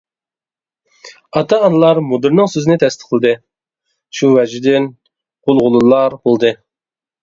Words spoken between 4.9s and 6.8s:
غۇلغۇلىلار بولدى.